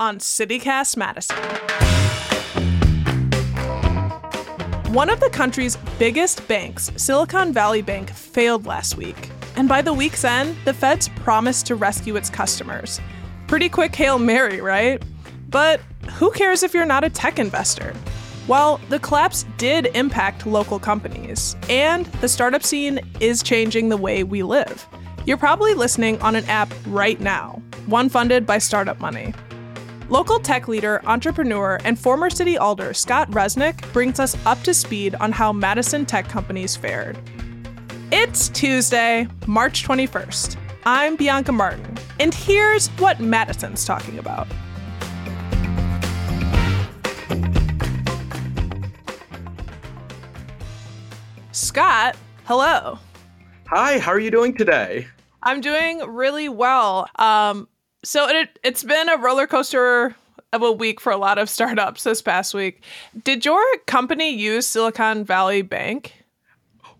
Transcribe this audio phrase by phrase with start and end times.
[0.00, 1.36] on CityCast Madison.
[4.92, 9.30] One of the country's biggest banks, Silicon Valley Bank, failed last week.
[9.54, 13.00] And by the week's end, the feds promised to rescue its customers.
[13.46, 15.00] Pretty quick Hail Mary, right?
[15.48, 15.80] But
[16.14, 17.94] who cares if you're not a tech investor?
[18.48, 24.24] Well, the collapse did impact local companies, and the startup scene is changing the way
[24.24, 24.88] we live.
[25.24, 29.32] You're probably listening on an app right now, one funded by Startup Money.
[30.14, 35.16] Local tech leader, entrepreneur, and former city alder Scott Resnick brings us up to speed
[35.16, 37.18] on how Madison tech companies fared.
[38.12, 40.56] It's Tuesday, March 21st.
[40.86, 44.46] I'm Bianca Martin, and here's what Madison's talking about.
[51.50, 53.00] Scott, hello.
[53.66, 55.08] Hi, how are you doing today?
[55.42, 57.08] I'm doing really well.
[57.16, 57.66] Um,
[58.04, 60.14] so it it's been a roller coaster
[60.52, 62.82] of a week for a lot of startups this past week.
[63.24, 66.24] Did your company use Silicon Valley Bank?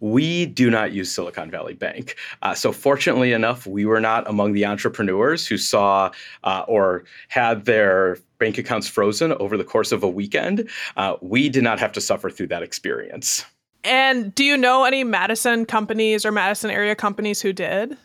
[0.01, 2.17] We do not use Silicon Valley Bank.
[2.43, 6.11] Uh, so, fortunately enough, we were not among the entrepreneurs who saw
[6.43, 10.69] uh, or had their bank accounts frozen over the course of a weekend.
[10.97, 13.47] Uh, we did not have to suffer through that experience.
[13.85, 17.97] And do you know any Madison companies or Madison area companies who did?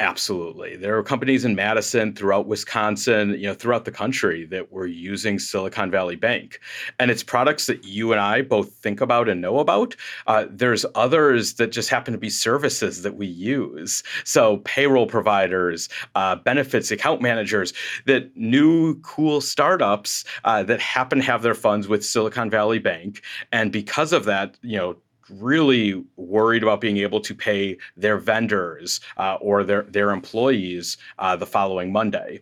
[0.00, 0.76] Absolutely.
[0.76, 5.38] There are companies in Madison, throughout Wisconsin, you know, throughout the country that were using
[5.38, 6.58] Silicon Valley Bank.
[6.98, 9.94] And it's products that you and I both think about and know about.
[10.26, 14.02] Uh, there's others that just happen to be services that we use.
[14.24, 17.74] So payroll providers, uh, benefits, account managers,
[18.06, 23.22] that new cool startups uh, that happen to have their funds with Silicon Valley Bank.
[23.52, 24.96] And because of that, you know,
[25.30, 31.36] really worried about being able to pay their vendors uh, or their their employees uh,
[31.36, 32.40] the following Monday.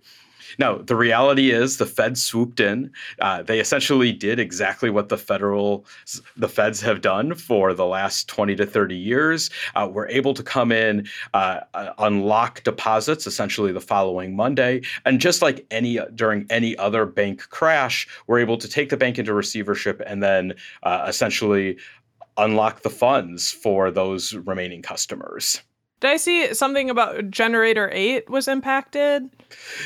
[0.58, 2.90] Now, the reality is the Fed swooped in.
[3.20, 5.84] Uh, they essentially did exactly what the federal,
[6.36, 9.50] the Feds have done for the last 20 to 30 years.
[9.74, 14.80] Uh, we're able to come in, uh, uh unlock deposits essentially the following Monday.
[15.04, 19.18] And just like any during any other bank crash, we're able to take the bank
[19.18, 21.76] into receivership and then uh, essentially
[22.38, 25.60] unlock the funds for those remaining customers.
[26.00, 29.28] Did I see something about Generator 8 was impacted?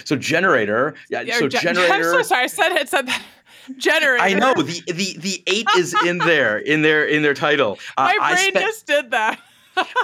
[0.05, 3.23] So gener8tor, yeah, so ge- gener8tor I'm so sorry, I said it said that.
[3.73, 4.21] gener8tor.
[4.21, 7.79] I know the the the 8 is in there in their in their title.
[7.97, 9.41] Uh, My brain spent, just did that.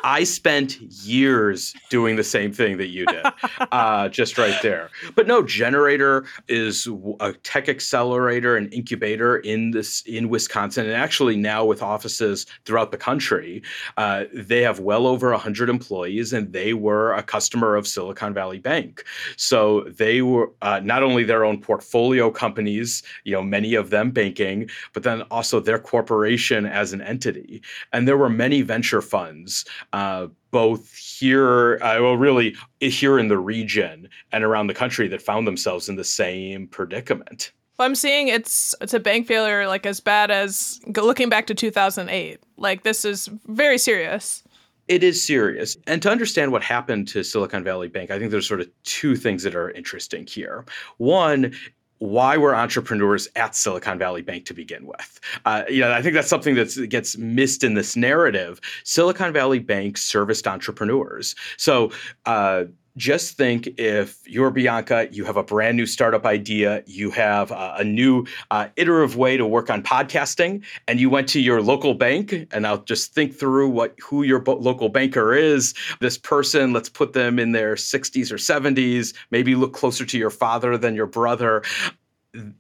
[0.04, 3.24] I spent years doing the same thing that you did,
[3.72, 4.90] uh, just right there.
[5.14, 6.88] But no, gener8tor is
[7.20, 12.90] a tech accelerator and incubator in this in Wisconsin, and actually now with offices throughout
[12.90, 13.62] the country.
[13.96, 18.58] Uh, they have well over hundred employees, and they were a customer of Silicon Valley
[18.58, 19.04] Bank.
[19.36, 24.10] So they were uh, not only their own portfolio companies, you know, many of them
[24.10, 27.62] banking, but then also their corporation as an entity.
[27.92, 29.57] And there were many venture funds
[29.92, 35.22] uh, both here, uh, well, really here in the region and around the country that
[35.22, 37.52] found themselves in the same predicament.
[37.78, 41.54] Well, I'm seeing it's it's a bank failure like as bad as looking back to
[41.54, 42.41] 2008.
[42.56, 44.42] Like this is very serious.
[44.88, 45.76] It is serious.
[45.86, 49.16] And to understand what happened to Silicon Valley Bank, I think there's sort of two
[49.16, 50.64] things that are interesting here.
[50.97, 51.52] One
[51.98, 55.20] why were entrepreneurs at Silicon Valley Bank to begin with?
[55.44, 58.60] Uh, you know, I think that's something that gets missed in this narrative.
[58.84, 61.34] Silicon Valley Bank serviced entrepreneurs.
[61.56, 61.91] So,
[62.26, 62.64] uh,
[62.98, 67.84] just think if you're Bianca, you have a brand new startup idea, you have a
[67.84, 72.34] new uh, iterative way to work on podcasting, and you went to your local bank,
[72.50, 75.75] and I'll just think through what who your bo- local banker is.
[76.00, 80.30] This person, let's put them in their 60s or 70s, maybe look closer to your
[80.30, 81.62] father than your brother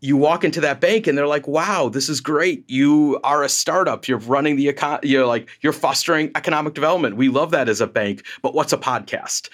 [0.00, 2.64] you walk into that bank and they're like, "Wow, this is great.
[2.68, 4.08] You are a startup.
[4.08, 4.98] You're running the econ.
[5.02, 7.16] You're like you're fostering economic development.
[7.16, 8.24] We love that as a bank.
[8.42, 9.50] But what's a podcast?"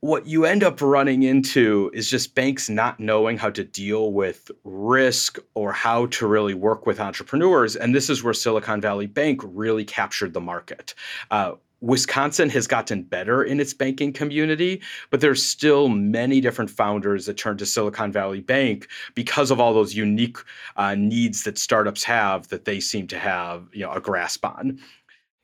[0.00, 4.50] What you end up running into is just banks not knowing how to deal with
[4.64, 7.76] risk or how to really work with entrepreneurs.
[7.76, 10.94] And this is where Silicon Valley Bank really captured the market.
[11.30, 11.52] Uh,
[11.82, 17.38] Wisconsin has gotten better in its banking community, but there's still many different founders that
[17.38, 20.36] turn to Silicon Valley Bank because of all those unique
[20.76, 24.78] uh, needs that startups have that they seem to have, you know, a grasp on.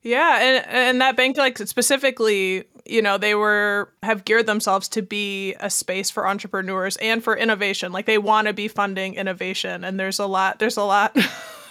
[0.06, 5.02] Yeah, and and that bank like specifically, you know, they were have geared themselves to
[5.02, 7.90] be a space for entrepreneurs and for innovation.
[7.90, 11.16] Like they want to be funding innovation and there's a lot there's a lot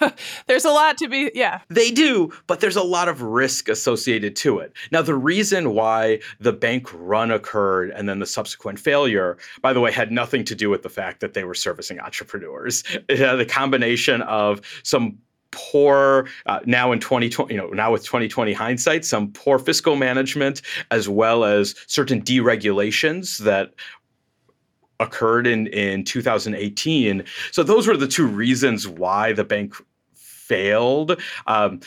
[0.48, 1.62] there's a lot to be, yeah.
[1.70, 4.74] They do, but there's a lot of risk associated to it.
[4.92, 9.80] Now, the reason why the bank run occurred and then the subsequent failure, by the
[9.80, 12.84] way, had nothing to do with the fact that they were servicing entrepreneurs.
[13.08, 15.18] It had a combination of some
[15.56, 20.62] poor uh, now in 2020 you know now with 2020 hindsight some poor fiscal management
[20.92, 23.74] as well as certain deregulations that
[25.00, 29.74] occurred in in 2018 so those were the two reasons why the bank
[30.13, 31.80] failed um,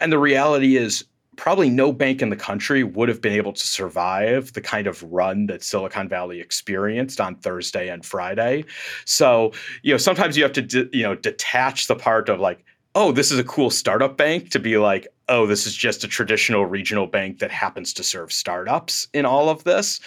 [0.00, 1.04] and the reality is
[1.40, 5.02] probably no bank in the country would have been able to survive the kind of
[5.04, 8.62] run that Silicon Valley experienced on Thursday and Friday.
[9.06, 9.52] So,
[9.82, 12.62] you know, sometimes you have to, de- you know, detach the part of like,
[13.00, 16.08] oh, this is a cool startup bank to be like, oh, this is just a
[16.08, 20.00] traditional regional bank that happens to serve startups in all of this.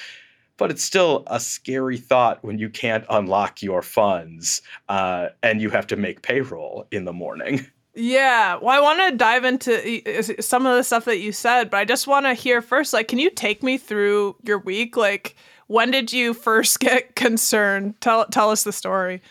[0.57, 5.71] But it's still a scary thought when you can't unlock your funds uh, and you
[5.71, 7.65] have to make payroll in the morning.
[7.95, 11.77] Yeah, well, I want to dive into some of the stuff that you said, but
[11.77, 12.93] I just want to hear first.
[12.93, 14.97] Like, can you take me through your week?
[14.97, 15.35] Like,
[15.67, 17.99] when did you first get concerned?
[18.01, 19.21] Tell tell us the story.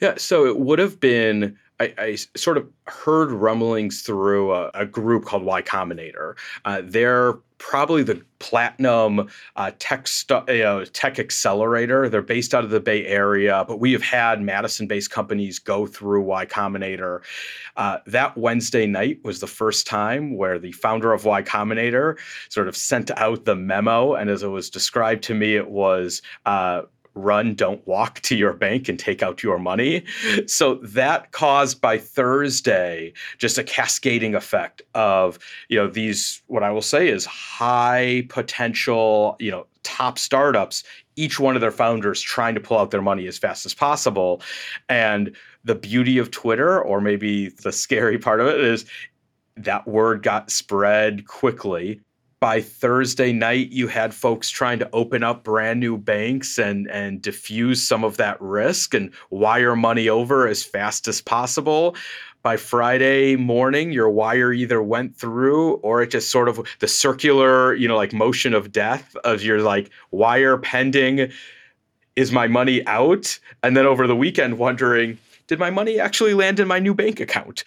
[0.00, 4.86] Yeah, so it would have been I, I, sort of heard rumblings through a, a
[4.86, 6.36] group called Y Combinator.
[6.66, 12.08] Uh, they're probably the platinum uh, tech stu- know, tech accelerator.
[12.08, 16.22] They're based out of the Bay Area, but we have had Madison-based companies go through
[16.22, 17.20] Y Combinator.
[17.76, 22.18] Uh, that Wednesday night was the first time where the founder of Y Combinator
[22.50, 26.20] sort of sent out the memo, and as it was described to me, it was
[26.44, 26.82] uh,
[27.14, 30.04] run, don't walk to your bank and take out your money.
[30.46, 36.70] So that caused by Thursday just a cascading effect of, you know, these, what I
[36.70, 40.84] will say is high potential, you know, top startups,
[41.16, 44.42] each one of their founders trying to pull out their money as fast as possible.
[44.88, 45.34] And
[45.64, 48.84] the beauty of Twitter, or maybe the scary part of it, is
[49.56, 52.00] that word got spread quickly
[52.40, 57.20] by Thursday night, you had folks trying to open up brand new banks and and
[57.20, 61.94] diffuse some of that risk and wire money over as fast as possible.
[62.42, 67.74] By Friday morning, your wire either went through or it just sort of the circular,
[67.74, 71.30] you know, like motion of death of your like wire pending.
[72.16, 73.38] Is my money out?
[73.62, 77.20] And then over the weekend, wondering, did my money actually land in my new bank
[77.20, 77.64] account?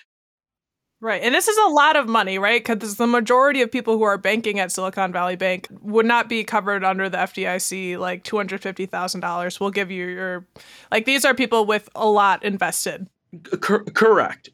[1.04, 1.22] Right.
[1.22, 2.64] And this is a lot of money, right?
[2.64, 6.46] Because the majority of people who are banking at Silicon Valley Bank would not be
[6.46, 7.98] covered under the FDIC.
[7.98, 10.48] Like $250,000 will give you your,
[10.92, 13.06] like, these are people with a lot invested.
[13.60, 14.52] Cor- correct.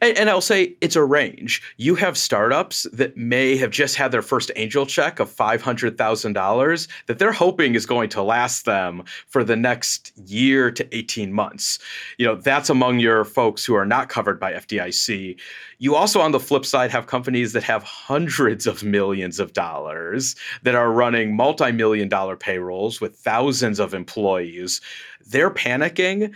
[0.00, 1.62] And, and, I'll say it's a range.
[1.76, 7.18] You have startups that may have just had their first angel check of $500,000 that
[7.18, 11.78] they're hoping is going to last them for the next year to 18 months.
[12.18, 15.38] You know, that's among your folks who are not covered by FDIC.
[15.78, 20.36] You also, on the flip side, have companies that have hundreds of millions of dollars
[20.62, 24.80] that are running multi million dollar payrolls with thousands of employees.
[25.26, 26.34] They're panicking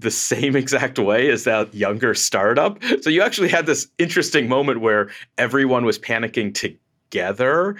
[0.00, 2.82] the same exact way as that younger startup.
[3.02, 7.76] So you actually had this interesting moment where everyone was panicking together,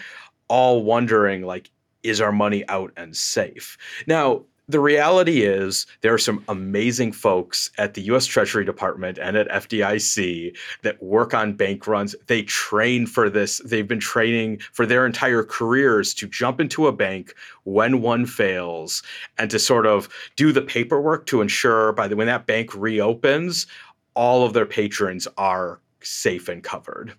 [0.49, 1.71] all wondering like
[2.03, 3.77] is our money out and safe?
[4.07, 9.37] Now, the reality is there are some amazing folks at the US Treasury Department and
[9.37, 12.15] at FDIC that work on bank runs.
[12.27, 13.61] They train for this.
[13.65, 17.35] They've been training for their entire careers to jump into a bank
[17.65, 19.03] when one fails
[19.39, 23.67] and to sort of do the paperwork to ensure by the when that bank reopens,
[24.15, 27.15] all of their patrons are safe and covered.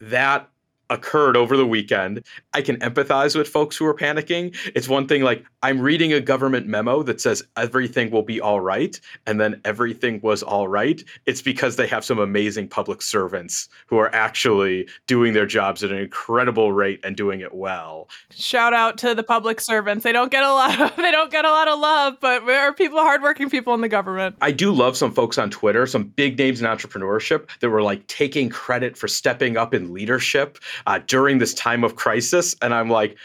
[0.00, 0.50] That
[0.90, 2.24] occurred over the weekend.
[2.54, 4.56] I can empathize with folks who are panicking.
[4.74, 8.60] It's one thing like I'm reading a government memo that says everything will be all
[8.60, 11.02] right, and then everything was all right.
[11.26, 15.90] It's because they have some amazing public servants who are actually doing their jobs at
[15.90, 18.08] an incredible rate and doing it well.
[18.30, 20.04] Shout out to the public servants.
[20.04, 22.60] They don't get a lot of they don't get a lot of love, but there
[22.60, 24.36] are people hardworking people in the government.
[24.40, 28.06] I do love some folks on Twitter, some big names in entrepreneurship that were like
[28.06, 32.54] taking credit for stepping up in leadership uh, during this time of crisis.
[32.62, 33.16] And I'm like,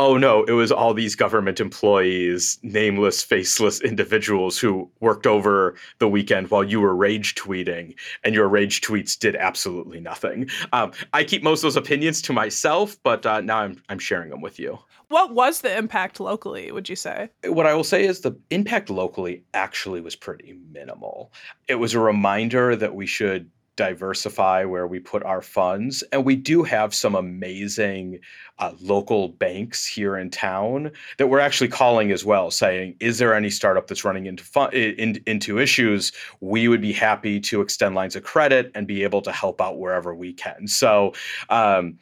[0.00, 6.08] oh no, it was all these government employees, nameless, faceless individuals who worked over the
[6.08, 10.48] weekend while you were rage tweeting, and your rage tweets did absolutely nothing.
[10.72, 14.30] Um, I keep most of those opinions to myself, but uh, now I'm, I'm sharing
[14.30, 14.78] them with you.
[15.08, 17.30] What was the impact locally, would you say?
[17.44, 21.32] What I will say is the impact locally actually was pretty minimal.
[21.66, 26.02] It was a reminder that we should diversify where we put our funds.
[26.10, 28.18] And we do have some amazing
[28.58, 33.34] uh, local banks here in town that we're actually calling as well, saying, is there
[33.34, 36.10] any startup that's running into in, into issues?
[36.40, 39.78] We would be happy to extend lines of credit and be able to help out
[39.78, 40.66] wherever we can.
[40.66, 41.14] So,
[41.48, 41.98] um,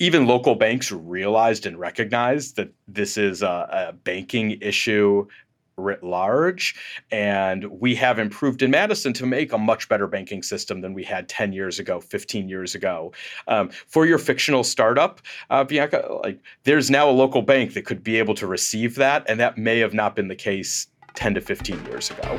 [0.00, 5.28] even local banks realized and recognized that this is a, a banking issue
[5.76, 6.74] writ large.
[7.10, 11.04] And we have improved in Madison to make a much better banking system than we
[11.04, 13.12] had 10 years ago, 15 years ago.
[13.48, 18.02] Um, for your fictional startup, uh, Bianca, like there's now a local bank that could
[18.02, 19.24] be able to receive that.
[19.28, 22.38] And that may have not been the case 10 to 15 years ago.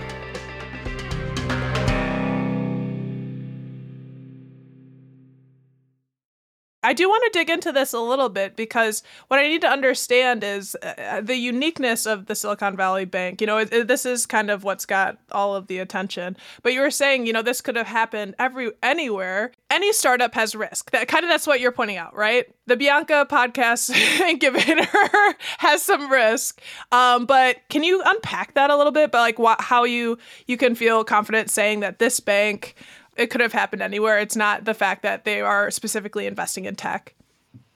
[6.94, 9.68] I do want to dig into this a little bit because what I need to
[9.68, 13.42] understand is uh, the uniqueness of the Silicon Valley Bank.
[13.42, 16.38] You know, it, it, this is kind of what's got all of the attention.
[16.62, 19.54] But you were saying, you know, this could have happened every anywhere.
[19.72, 20.92] Any startup has risk.
[20.92, 22.46] That kind of that's what you're pointing out, right?
[22.68, 24.88] The Bianca podcast incubator
[25.58, 26.62] has some risk.
[26.92, 29.12] Um, but can you unpack that a little bit?
[29.12, 32.76] But like, what, how you you can feel confident saying that this bank
[33.16, 34.20] it could have happened anywhere.
[34.20, 37.16] It's not the fact that they are specifically investing in tech.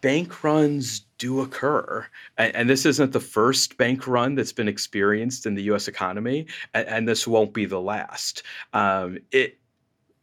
[0.01, 2.05] Bank runs do occur.
[2.37, 6.45] And, and, this isn't the first bank run that's been experienced in the US economy,
[6.73, 8.43] and, and this won't be the last.
[8.73, 9.57] Um, it,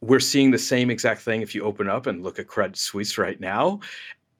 [0.01, 3.17] we're seeing the same exact thing if you open up and look at Credit Suisse
[3.17, 3.81] right now,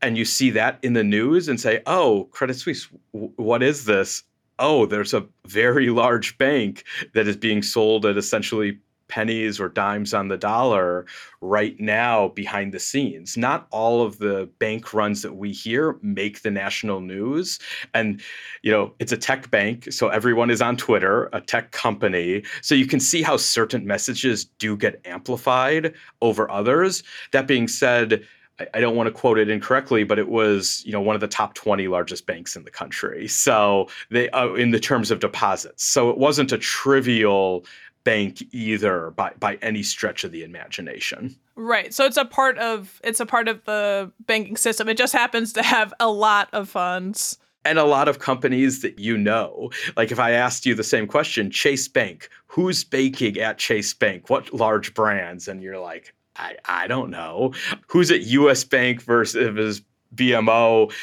[0.01, 3.86] and you see that in the news and say, oh, Credit Suisse, w- what is
[3.86, 4.24] this?
[4.60, 10.14] Oh, there's a very large bank that is being sold at essentially pennies or dimes
[10.14, 11.06] on the dollar
[11.42, 13.38] right now behind the scenes.
[13.38, 17.60] Not all of the bank runs that we hear make the national news.
[17.94, 18.22] And,
[18.62, 22.44] you know, it's a tech bank, so everyone is on Twitter, a tech company.
[22.62, 27.04] So you can see how certain messages do get amplified over others.
[27.32, 28.26] That being said,
[28.74, 31.28] I don't want to quote it incorrectly, but it was you know one of the
[31.28, 33.28] top 20 largest banks in the country.
[33.28, 35.84] So they uh, in the terms of deposits.
[35.84, 37.66] So it wasn't a trivial
[38.06, 41.36] bank either by by any stretch of the imagination.
[41.58, 41.94] Right.
[41.94, 44.88] So it's a part of it's a part of the banking system.
[44.88, 49.00] It just happens to have a lot of funds and a lot of companies that
[49.00, 49.72] you know.
[49.98, 54.30] Like if I asked you the same question, Chase Bank, who's banking at Chase Bank?
[54.30, 55.48] What large brands?
[55.48, 57.54] And you're like, I, I don't know.
[57.88, 59.82] Who's at US Bank versus
[60.16, 60.94] BMO?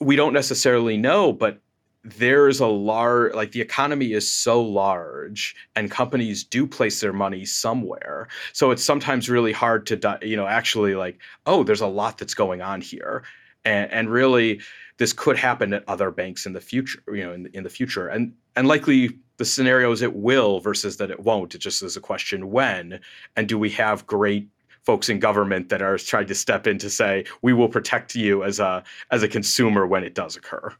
[0.00, 1.60] We don't necessarily know, but
[2.04, 7.44] there's a large like the economy is so large and companies do place their money
[7.46, 8.28] somewhere.
[8.52, 12.34] So it's sometimes really hard to you know actually like oh there's a lot that's
[12.34, 13.24] going on here.
[13.64, 14.60] And and really
[14.98, 18.08] this could happen at other banks in the future you know in, in the future.
[18.08, 21.54] And and likely the scenarios it will versus that it won't.
[21.54, 23.00] It just is a question when
[23.34, 24.48] and do we have great
[24.84, 28.44] folks in government that are trying to step in to say we will protect you
[28.44, 30.72] as a as a consumer when it does occur.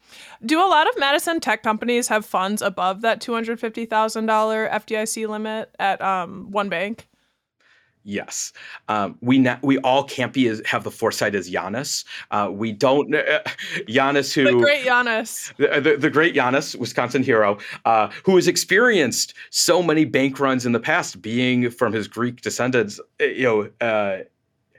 [0.45, 4.25] Do a lot of Madison tech companies have funds above that two hundred fifty thousand
[4.25, 7.07] dollar FDIC limit at um, one bank?
[8.07, 8.53] Yes,
[8.87, 12.05] um, we na- we all can't be as, have the foresight as Giannis.
[12.29, 13.13] Uh, we don't.
[13.15, 13.39] Uh,
[13.89, 18.47] Giannis, who the great Giannis, the, the, the great Giannis, Wisconsin hero, uh, who has
[18.47, 22.99] experienced so many bank runs in the past, being from his Greek descendants.
[23.19, 24.23] Uh, you know uh,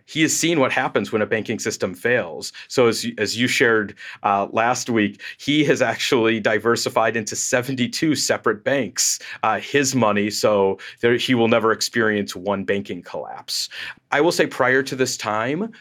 [0.07, 2.53] he has seen what happens when a banking system fails.
[2.69, 8.65] So as as you shared uh, last week, he has actually diversified into 72 separate
[8.65, 9.19] banks.
[9.43, 13.69] Uh, his money, so there, he will never experience one banking collapse.
[14.13, 15.73] I will say, prior to this time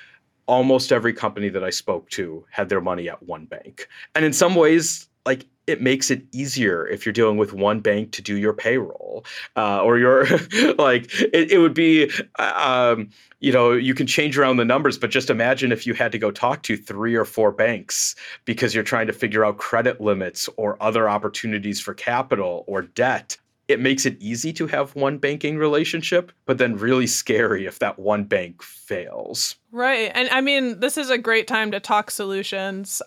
[0.47, 3.87] almost every company that I spoke to had their money at one bank.
[4.13, 8.11] And in some ways, like it makes it easier if you're dealing with one bank
[8.11, 10.25] to do your payroll uh, or your
[10.77, 14.97] like it, it would be uh, um, you know you can change around the numbers
[14.97, 18.73] but just imagine if you had to go talk to three or four banks because
[18.73, 23.79] you're trying to figure out credit limits or other opportunities for capital or debt it
[23.79, 28.23] makes it easy to have one banking relationship, but then really scary if that one
[28.23, 29.55] bank fails.
[29.71, 30.11] Right.
[30.13, 33.01] And I mean, this is a great time to talk solutions.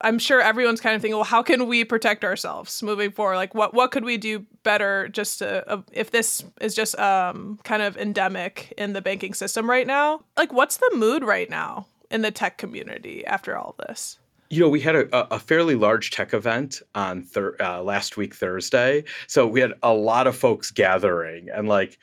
[0.00, 3.36] I'm sure everyone's kind of thinking, well, how can we protect ourselves moving forward?
[3.36, 7.58] Like, what what could we do better just to uh, if this is just um
[7.64, 10.22] kind of endemic in the banking system right now?
[10.36, 14.18] Like, what's the mood right now in the tech community after all this?
[14.50, 18.34] You know, we had a, a fairly large tech event on thir- uh, last week
[18.34, 21.98] Thursday, so we had a lot of folks gathering, and like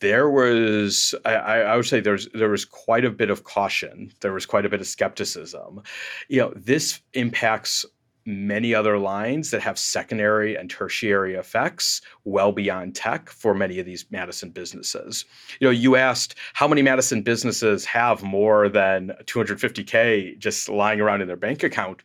[0.00, 4.32] there was I, I would say there's there was quite a bit of caution there
[4.32, 5.82] was quite a bit of skepticism
[6.28, 7.84] you know this impacts
[8.26, 13.86] many other lines that have secondary and tertiary effects well beyond tech for many of
[13.86, 15.24] these Madison businesses.
[15.58, 21.22] You know, you asked how many Madison businesses have more than 250K just lying around
[21.22, 22.02] in their bank account.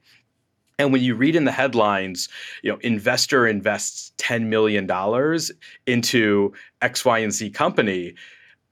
[0.77, 2.27] And when you read in the headlines,
[2.61, 4.89] you know, investor invests $10 million
[5.87, 8.15] into X, Y, and Z company,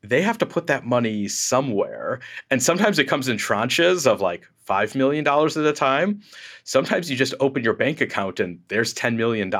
[0.04, 2.20] they have to put that money somewhere.
[2.52, 6.22] And sometimes it comes in tranches of like $5 million at a time.
[6.64, 9.52] Sometimes you just open your bank account and there's $10 million.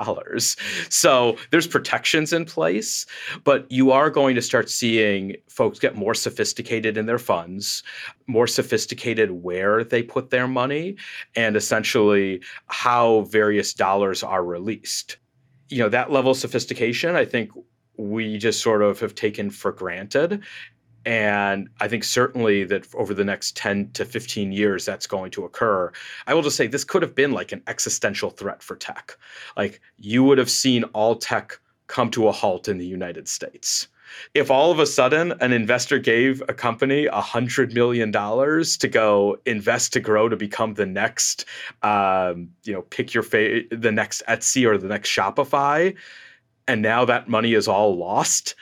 [0.90, 3.06] So there's protections in place,
[3.44, 7.84] but you are going to start seeing folks get more sophisticated in their funds,
[8.28, 10.98] more sophisticated where they put their money,
[11.36, 15.18] and essentially how various dollars are released.
[15.70, 17.52] You know, that level of sophistication, I think
[17.98, 20.44] we just sort of have taken for granted.
[21.06, 25.44] And I think certainly that over the next 10 to 15 years, that's going to
[25.44, 25.92] occur.
[26.28, 29.18] I will just say this could have been like an existential threat for tech.
[29.58, 33.88] Like you would have seen all tech come to a halt in the United States.
[34.34, 38.88] If all of a sudden an investor gave a company a hundred million dollars to
[38.88, 41.46] go invest to grow to become the next,
[41.82, 45.96] um, you know, pick your fa- the next Etsy or the next Shopify,
[46.68, 48.56] and now that money is all lost,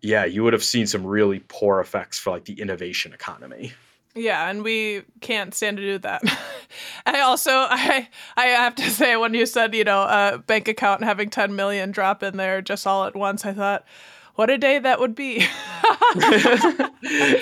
[0.00, 3.72] yeah, you would have seen some really poor effects for like the innovation economy.
[4.14, 6.22] Yeah, and we can't stand to do that.
[7.06, 11.04] I also I I have to say when you said, you know, a bank account
[11.04, 13.84] having 10 million drop in there just all at once, I thought,
[14.40, 15.34] what a day that would be.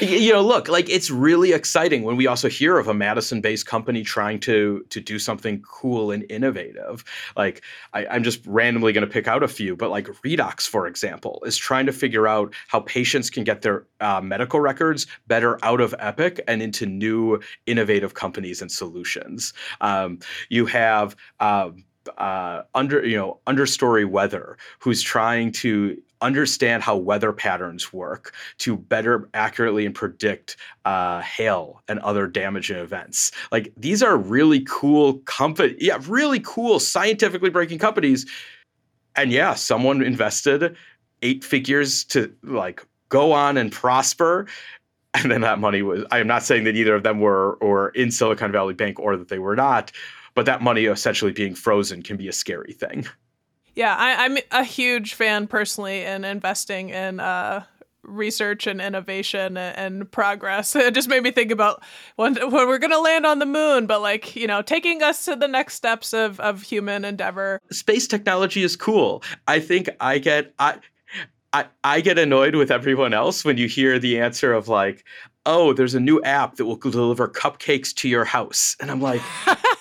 [0.00, 4.02] you know, look, like it's really exciting when we also hear of a Madison-based company
[4.02, 7.04] trying to to do something cool and innovative.
[7.36, 7.62] Like
[7.92, 11.40] I, am just randomly going to pick out a few, but like Redox, for example,
[11.46, 15.80] is trying to figure out how patients can get their uh, medical records better out
[15.80, 19.52] of Epic and into new innovative companies and solutions.
[19.80, 21.14] Um, you have.
[21.38, 21.70] Uh,
[22.18, 28.76] uh, under you know understory weather who's trying to understand how weather patterns work to
[28.76, 33.30] better accurately and predict uh, hail and other damaging events.
[33.52, 38.26] Like these are really cool company, yeah, really cool scientifically breaking companies.
[39.16, 40.76] And yeah, someone invested
[41.22, 44.46] eight figures to like go on and prosper.
[45.14, 47.88] And then that money was, I am not saying that either of them were or
[47.90, 49.90] in Silicon Valley Bank or that they were not,
[50.38, 53.04] but that money essentially being frozen can be a scary thing.
[53.74, 57.64] Yeah, I, am a huge fan personally in investing in uh,
[58.04, 60.76] research and innovation and progress.
[60.76, 61.82] It just made me think about
[62.14, 65.24] when, when we're going to land on the moon, but like, you know, taking us
[65.24, 67.60] to the next steps of, of human endeavor.
[67.72, 69.24] Space technology is cool.
[69.48, 70.78] I think I get, I,
[71.52, 75.04] I, I get annoyed with everyone else when you hear the answer of like,
[75.46, 78.76] oh, there's a new app that will deliver cupcakes to your house.
[78.78, 79.22] And I'm like,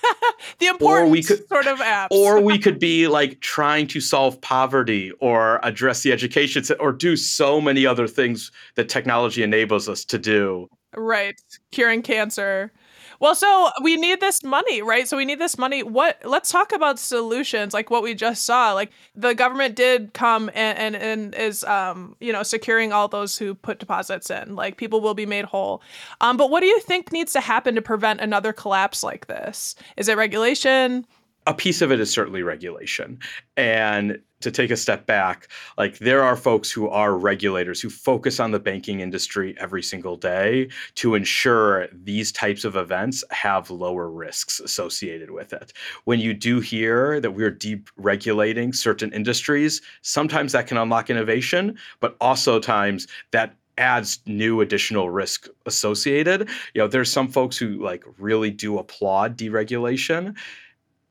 [0.60, 2.08] the important or we could, sort of apps.
[2.12, 7.16] or we could be like trying to solve poverty or address the education or do
[7.16, 10.68] so many other things that technology enables us to do.
[10.96, 11.40] Right.
[11.72, 12.72] Curing cancer.
[13.20, 15.08] Well, so we need this money, right?
[15.08, 15.84] So we need this money.
[15.84, 16.20] What?
[16.24, 18.74] Let's talk about solutions, like what we just saw.
[18.74, 23.38] Like the government did come and and, and is um you know securing all those
[23.38, 24.56] who put deposits in.
[24.56, 25.82] Like people will be made whole.
[26.22, 29.76] Um, but what do you think needs to happen to prevent another collapse like this?
[29.98, 31.06] Is it regulation?
[31.48, 33.20] a piece of it is certainly regulation.
[33.56, 35.48] And to take a step back,
[35.78, 40.16] like there are folks who are regulators who focus on the banking industry every single
[40.16, 45.74] day to ensure these types of events have lower risks associated with it.
[46.06, 52.16] When you do hear that we're deregulating certain industries, sometimes that can unlock innovation, but
[52.22, 56.50] also times that adds new additional risk associated.
[56.74, 60.36] You know, there's some folks who like really do applaud deregulation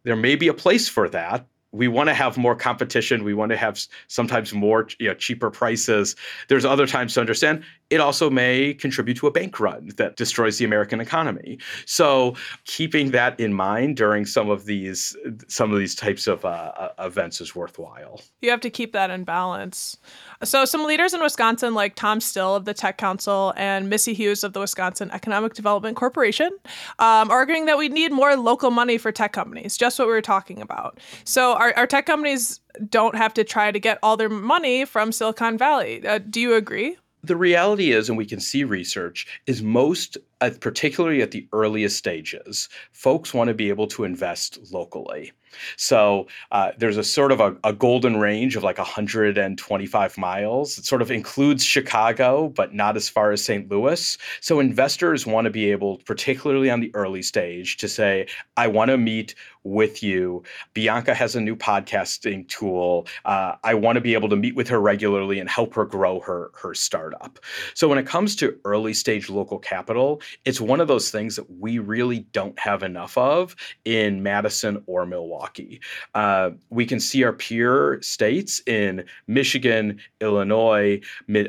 [0.06, 1.46] there may be a place for that.
[1.76, 3.24] We want to have more competition.
[3.24, 6.16] We want to have sometimes more you know, cheaper prices.
[6.48, 10.58] There's other times to understand it also may contribute to a bank run that destroys
[10.58, 11.58] the American economy.
[11.84, 15.16] So keeping that in mind during some of these
[15.48, 18.20] some of these types of uh, uh, events is worthwhile.
[18.40, 19.96] You have to keep that in balance.
[20.42, 24.42] So some leaders in Wisconsin, like Tom Still of the Tech Council and Missy Hughes
[24.42, 26.50] of the Wisconsin Economic Development Corporation,
[26.98, 29.76] um, arguing that we need more local money for tech companies.
[29.76, 30.98] Just what we were talking about.
[31.24, 35.12] So our, our tech companies don't have to try to get all their money from
[35.12, 36.06] Silicon Valley.
[36.06, 36.96] Uh, do you agree?
[37.26, 41.96] The reality is, and we can see research, is most uh, particularly at the earliest
[41.96, 45.32] stages, folks want to be able to invest locally.
[45.78, 50.76] So uh, there's a sort of a, a, golden range of like 125 miles.
[50.76, 53.70] It sort of includes Chicago, but not as far as St.
[53.70, 54.18] Louis.
[54.42, 58.26] So investors want to be able, particularly on the early stage, to say,
[58.58, 59.34] I want to meet
[59.66, 60.42] with you.
[60.74, 63.06] Bianca has a new podcasting tool.
[63.24, 66.20] Uh, I want to be able to meet with her regularly and help her grow
[66.20, 67.38] her her startup.
[67.74, 71.50] So when it comes to early stage local capital, it's one of those things that
[71.50, 75.80] we really don't have enough of in Madison or Milwaukee.
[76.14, 81.00] Uh, we can see our peer states in Michigan, Illinois,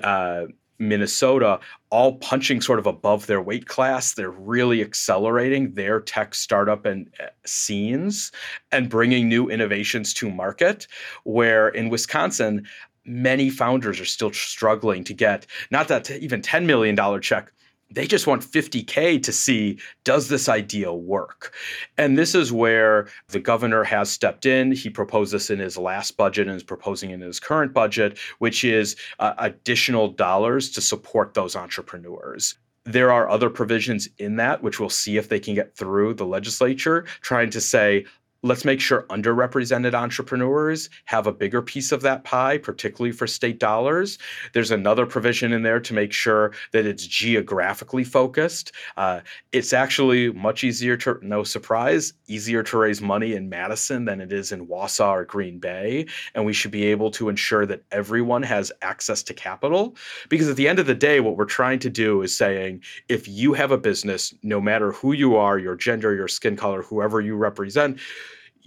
[0.03, 0.45] uh,
[0.79, 1.59] Minnesota
[1.89, 4.13] all punching sort of above their weight class.
[4.13, 8.31] They're really accelerating their tech startup and uh, scenes
[8.71, 10.87] and bringing new innovations to market.
[11.23, 12.67] Where in Wisconsin,
[13.05, 17.51] many founders are still struggling to get not that even $10 million check,
[17.89, 21.53] they just want 50K to see does this idea work?
[21.97, 24.71] And this is where the governor has stepped in.
[24.71, 28.63] He proposed this in his last budget and is proposing in his current budget, which
[28.63, 32.57] is uh, additional dollars to support those entrepreneurs.
[32.83, 36.25] There are other provisions in that, which we'll see if they can get through the
[36.25, 38.05] legislature, trying to say,
[38.47, 43.59] let's make sure underrepresented entrepreneurs have a bigger piece of that pie, particularly for state
[43.59, 44.17] dollars.
[44.53, 48.71] There's another provision in there to make sure that it's geographically focused.
[48.95, 54.21] Uh, it's actually much easier to, no surprise, easier to raise money in Madison than
[54.21, 56.07] it is in Wausau or Green Bay.
[56.33, 59.95] And we should be able to ensure that everyone has access to capital.
[60.29, 63.27] Because at the end of the day, what we're trying to do is saying if
[63.27, 67.19] you have a business, no matter who you are, your gender, your skin color, whoever
[67.19, 67.99] you represent,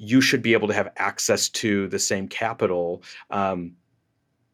[0.00, 3.72] you should be able to have access to the same capital um,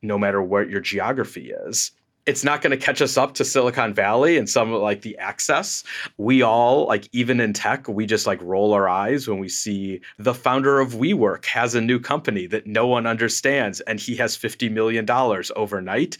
[0.02, 1.92] no matter what your geography is
[2.26, 5.85] it's not going to catch us up to Silicon Valley and some like the access.
[6.18, 10.00] We all like even in tech, we just like roll our eyes when we see
[10.18, 14.35] the founder of WeWork has a new company that no one understands and he has
[14.35, 16.18] 50 million dollars overnight.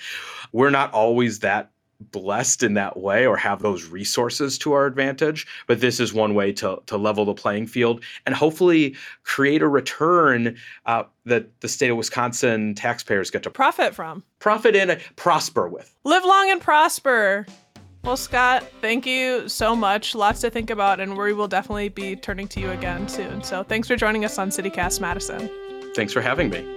[0.52, 1.72] We're not always that
[2.11, 6.35] blessed in that way or have those resources to our advantage but this is one
[6.35, 10.56] way to, to level the playing field and hopefully create a return
[10.87, 14.22] uh, that the state of wisconsin taxpayers get to profit from.
[14.38, 15.94] profit in prosper with.
[16.04, 17.46] Live long and prosper.
[18.02, 20.14] Well scott thank you so much.
[20.14, 23.42] Lots to think about and we will definitely be turning to you again soon.
[23.42, 25.50] So thanks for joining us on citycast madison.
[25.94, 26.76] Thanks for having me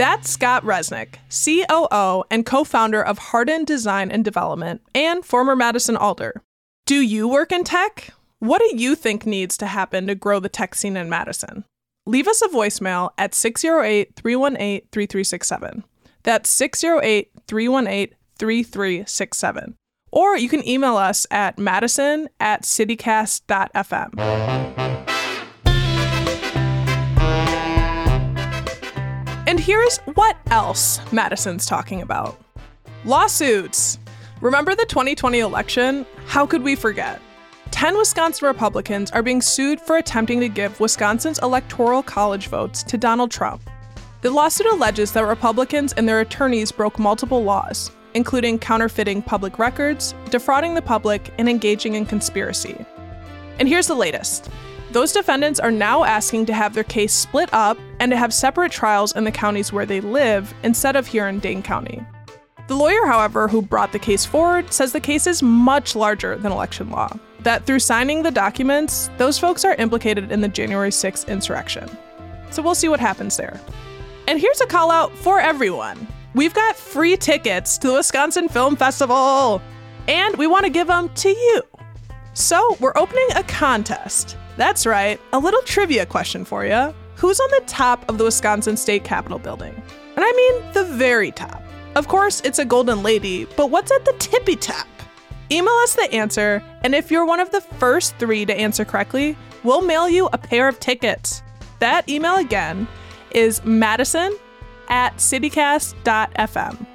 [0.00, 5.94] That's Scott Resnick, COO and co founder of Hardin Design and Development and former Madison
[5.94, 6.40] Alder.
[6.86, 8.14] Do you work in tech?
[8.38, 11.66] What do you think needs to happen to grow the tech scene in Madison?
[12.06, 15.84] Leave us a voicemail at 608 318 3367.
[16.22, 19.74] That's 608 318 3367.
[20.10, 24.16] Or you can email us at madison at citycast.fm.
[29.60, 32.40] Here's what else Madison's talking about
[33.04, 33.98] lawsuits.
[34.40, 36.06] Remember the 2020 election?
[36.24, 37.20] How could we forget?
[37.70, 42.96] 10 Wisconsin Republicans are being sued for attempting to give Wisconsin's electoral college votes to
[42.96, 43.60] Donald Trump.
[44.22, 50.14] The lawsuit alleges that Republicans and their attorneys broke multiple laws, including counterfeiting public records,
[50.30, 52.82] defrauding the public, and engaging in conspiracy.
[53.58, 54.48] And here's the latest
[54.92, 58.72] those defendants are now asking to have their case split up and to have separate
[58.72, 62.04] trials in the counties where they live instead of here in Dane County.
[62.66, 66.52] The lawyer, however, who brought the case forward says the case is much larger than
[66.52, 67.08] election law,
[67.40, 71.88] that through signing the documents, those folks are implicated in the January 6th insurrection.
[72.50, 73.60] So we'll see what happens there.
[74.26, 76.06] And here's a call out for everyone.
[76.34, 79.60] We've got free tickets to the Wisconsin Film Festival,
[80.06, 81.62] and we want to give them to you.
[82.34, 84.36] So we're opening a contest.
[84.60, 86.92] That's right, a little trivia question for you.
[87.14, 89.72] Who's on the top of the Wisconsin State Capitol building?
[90.16, 91.62] And I mean the very top.
[91.94, 94.86] Of course, it's a golden lady, but what's at the tippy top?
[95.50, 99.34] Email us the answer, and if you're one of the first three to answer correctly,
[99.64, 101.42] we'll mail you a pair of tickets.
[101.78, 102.86] That email again
[103.30, 104.36] is madison
[104.88, 106.86] at citycast.fm.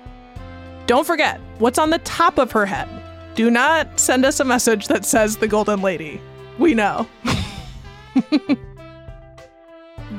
[0.85, 2.87] Don't forget, what's on the top of her head?
[3.33, 6.21] Do not send us a message that says the Golden Lady.
[6.59, 7.07] We know.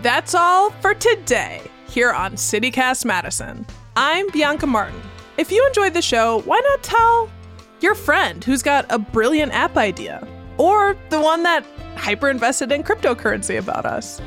[0.02, 3.66] That's all for today here on CityCast Madison.
[3.96, 5.00] I'm Bianca Martin.
[5.36, 7.30] If you enjoyed the show, why not tell
[7.80, 10.26] your friend who's got a brilliant app idea
[10.58, 11.64] or the one that
[11.96, 14.20] hyper invested in cryptocurrency about us?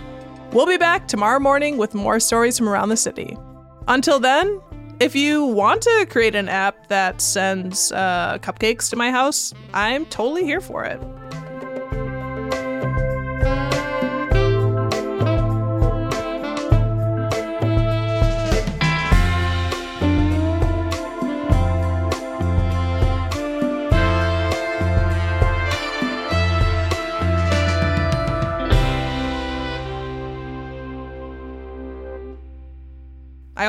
[0.51, 3.38] We'll be back tomorrow morning with more stories from around the city.
[3.88, 4.62] Until then,
[4.99, 10.05] If you want to create an app that sends uh, cupcakes to my house, I'm
[10.08, 10.99] totally here for it.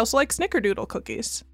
[0.01, 1.45] Also like snickerdoodle cookies.